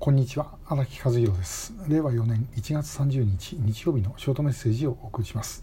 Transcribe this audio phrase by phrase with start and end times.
[0.00, 1.74] こんにちは荒木和弘です。
[1.86, 5.62] 令和4年1月30日日曜日のショートメッセージをお送りします、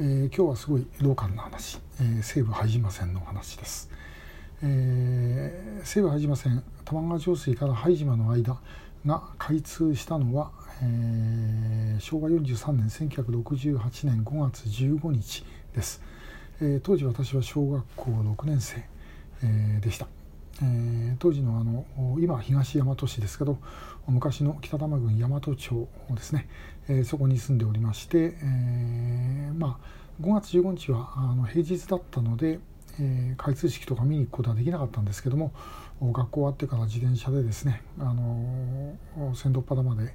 [0.00, 3.88] えー、今日はすごいローカルな話、えー、西武拝島線の話です、
[4.64, 8.58] えー、西武拝島線玉川上水から拝島の間
[9.06, 10.50] が開通したのは、
[10.82, 15.44] えー、昭和43年1968年5月15日
[15.76, 16.02] です、
[16.60, 18.82] えー、当時私は小学校6年生、
[19.44, 20.08] えー、でした。
[20.62, 21.86] えー、当時のあの
[22.20, 23.58] 今東大和市ですけど
[24.06, 26.48] 昔の北玉郡大和町ですね、
[26.88, 32.58] えー、そこに住んでおりまして、えー、まあ、5月15日はあの平日だったので、
[33.00, 35.52] え開通式とか見に行くことはできなかったんですけども
[36.02, 38.96] 学校終わってから自転車でですね、あの
[39.34, 40.14] 仙道原まで、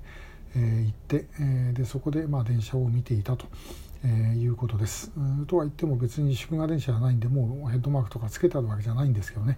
[0.56, 3.48] え行って、えでそこでまあ電車を見ていたと。
[4.08, 5.12] えー、いうことです。
[5.48, 9.58] とは言っても別に祝賀電車じゃないんでもうヘッドマークとかつけてあるわけじゃないんですけどね、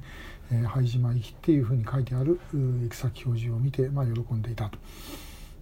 [0.51, 4.79] えー、拝島行きっていうふうに書いてある行き先表示を見て、まあ、喜んでいたと。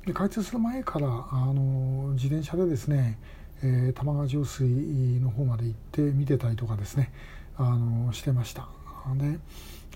[0.05, 3.17] で開通する前からあの自転車でですね、
[3.63, 4.67] えー、玉川上水
[5.19, 7.11] の方まで行って見てたりとかですね
[7.58, 8.67] あのしてました。
[9.17, 9.39] で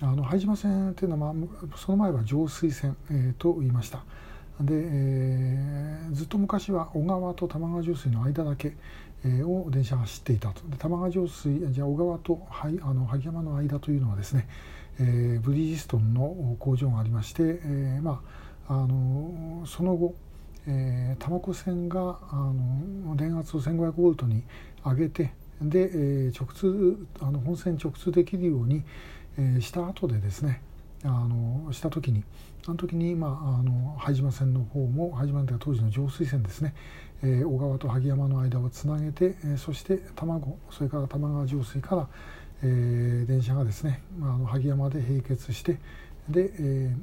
[0.02, 4.02] あの拝島線っていうのは、まあ、その前は上水線、えー、と言いました。
[4.60, 8.74] で、えー、ずっと昔は小川と玉川上水の間だけ、
[9.24, 10.62] えー、を電車が走っていたと。
[10.68, 14.48] で玉川上水じゃあ小川とはいあの萩山の間というのはですね、
[14.98, 18.22] えー、ブリヂストンの工場がありまして、えー、ま
[18.68, 20.14] あ、あのその後、
[20.66, 24.42] えー、玉子線があの電圧を1500ボルトに
[24.84, 28.82] 上げてで、えー、直通あの本線直通できるように、
[29.38, 30.62] えー、した後でですね
[31.04, 32.24] あのした時に
[32.66, 36.74] あの時に、まあ、あの拝島線の方も拝島というか当時の上水線ですね、
[37.22, 42.08] えー、小川と萩山の間をつなげて、えー、そして卵それから玉川上水から、
[42.62, 45.78] えー、電車がですね、まあ、あの萩山で並結して
[46.28, 46.94] で、え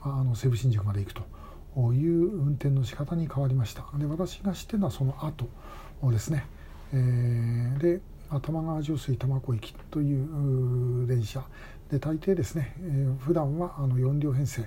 [0.00, 3.84] ー、あの西武新宿まで行くという運転の仕方に変わりました。
[3.98, 5.48] で私が知ってるのはその後
[6.10, 6.46] ですね、
[6.92, 8.00] えー、で
[8.40, 11.44] 玉川上水多摩湖行きという電車。
[11.90, 14.64] で大抵ですね、えー、普段はあの4両編成、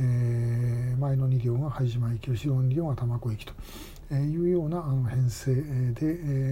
[0.00, 5.96] えー、前の2両が拝島行き後ろの2両が多摩湖行きというようなあの編成で、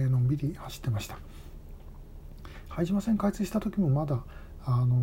[0.03, 1.17] え、のんびり走ってました。
[2.69, 4.23] 拝島線開通した時もまだ
[4.63, 4.95] あの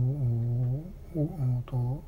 [1.16, 2.02] おと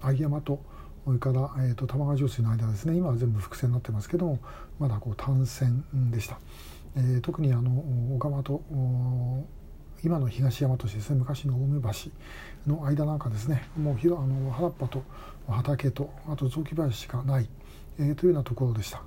[0.00, 0.60] 秋山と
[1.04, 2.96] それから、えーと、玉川上水の間ですね。
[2.96, 4.40] 今は全部複線になってますけども
[4.80, 6.40] まだこう単線でした、
[6.96, 7.70] えー、特にあの
[8.16, 8.62] 小川と
[10.02, 15.02] 今の東大和市ですね昔の青梅橋の間なんかですねもう広あの原っぱと
[15.48, 17.48] 畑とあと雑木林しかない、
[17.98, 19.02] えー、というようなところでした、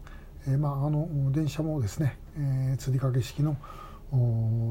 [0.48, 3.58] えー、まああの電車もですね、えー、吊り掛け式の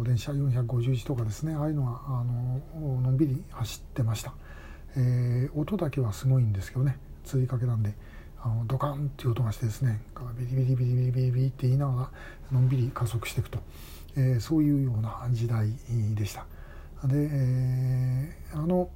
[0.05, 4.33] 電車451とかですねああいうのがあののんびり走ってました、
[4.97, 7.95] えー、音だけはすごいんですけどね吊り掛けなんで。
[8.43, 10.01] あのドカンっていう音がしてですね
[10.39, 12.11] ビリビリビリビリビリビリって言いなが
[12.53, 13.59] らのんびり加速していくと。
[14.17, 15.69] えー、そういうような時代
[16.15, 16.47] でした。
[17.07, 18.91] で、えー、あの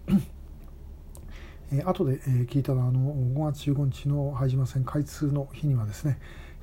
[1.74, 6.18] えー、後で、聞いたらあの5月15日の拝島線開通の日にはですね、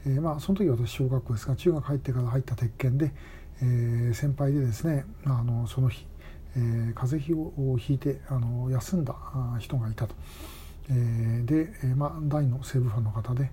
[0.05, 3.11] えー、まあその時私小学校ですが中学入ってから入った鉄拳で、
[3.61, 6.05] え、先輩でですねあのその日、
[6.55, 9.15] え、風邪をひいてあの休んだ
[9.57, 10.13] 人がいたと、
[10.89, 13.51] えー、で、えー、まあ大の西武ファンの方で、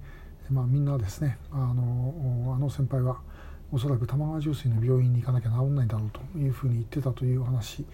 [0.50, 3.20] まあ、みんなですねあのあの先輩は
[3.72, 7.84] おそらく玉川上水の病院に行かなきゃ治んないだろうというふうに言ってたという話、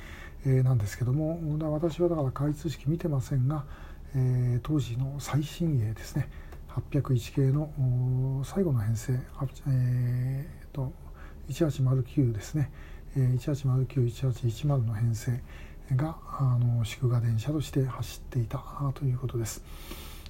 [0.45, 1.41] えー、なんですけども
[1.73, 3.65] 私はだから開通式見てませんが、
[4.15, 6.29] えー、当時の最新鋭ですね
[6.69, 9.19] 801系の最後の編成、
[9.69, 10.93] えーと、
[11.51, 12.71] 1809ですね、
[13.17, 15.43] えー、18091810の編成
[15.97, 18.63] があの祝賀電車として走っていた
[18.95, 19.63] ということです。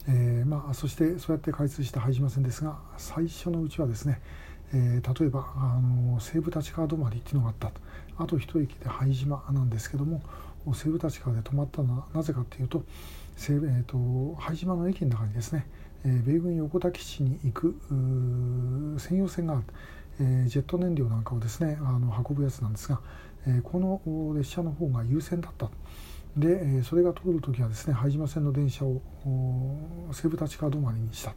[0.09, 4.21] えーまあ、そしてそうやって開通した拝島線ですが最初のうちはですね
[4.75, 7.75] えー、例えばあの西武立川止まりっていうのがあったと
[8.19, 10.23] あと一駅で拝島なんですけども
[10.75, 12.83] 西武立川で止まったのはなぜかっていうと
[13.37, 15.67] 西武、えーと、拝島の駅の中にですね、
[16.05, 17.77] えー、米軍横田基地に行く
[18.99, 19.65] 専用船がある、
[20.21, 23.01] え、ジェット燃料なんかをですねあの運ぶやつなんですが、
[23.47, 25.71] え、この列車の方が優先だった。
[26.37, 29.03] でそれが通る時はですね拝島線の電車を
[30.13, 31.35] 西武立川止まりにした。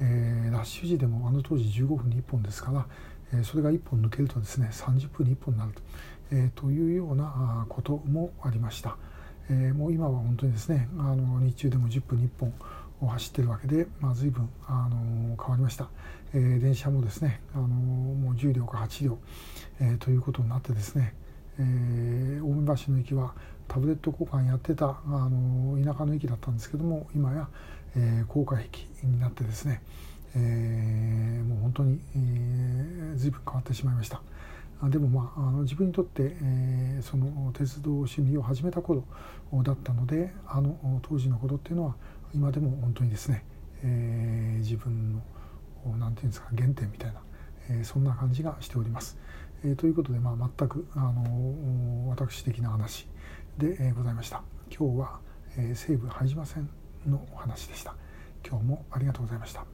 [0.00, 2.86] え、ラッシュ時でもあの当時15分に1本ですから、
[3.32, 5.82] え、それが1本抜けるとですね30分に1本になると,、
[6.30, 8.96] え、というようなこともありました、
[9.50, 12.54] え、もう今は本当にですねあの日中でも10分に1本
[13.00, 15.88] を走ってるわけで、まあ、随分あの変わりました、
[16.32, 19.18] え、電車もですねあのもう10両か8両、
[19.80, 21.14] え、ということになってですね、
[21.58, 23.34] えー、大梅橋の駅は
[23.66, 27.48] タブレット交換やってたあの田舎の駅だったんですけども今や、
[27.96, 28.68] えー、高架壁
[29.04, 29.82] になってですね、
[30.34, 34.22] えー、もう本当に、えー、随分変わってしまいました。
[34.84, 39.02] でもまああの自分にとって、えー、その鉄道趣味を始めた頃
[39.64, 41.96] だったのであの当時のことっていうのは
[42.32, 43.44] 今でも本当にですね、
[43.82, 45.20] えー、自分の
[45.98, 47.20] 何て言うんですか原点みたいな、
[47.70, 49.18] えー、そんな感じがしております。
[49.64, 53.08] えー、ということで、まあ、全くあの私的な話
[53.56, 54.42] で、えー、ございました。
[54.70, 55.20] 今日は、
[55.56, 56.68] えー、西武拝島線
[57.06, 57.94] のお話でした。
[58.46, 59.64] 今日もありがとうございました。